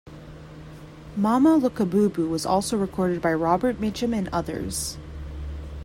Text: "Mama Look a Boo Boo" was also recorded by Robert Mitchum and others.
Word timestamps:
"Mama 1.15 1.57
Look 1.57 1.79
a 1.79 1.85
Boo 1.85 2.09
Boo" 2.09 2.27
was 2.27 2.43
also 2.43 2.75
recorded 2.75 3.21
by 3.21 3.33
Robert 3.35 3.79
Mitchum 3.79 4.17
and 4.17 4.29
others. 4.29 4.97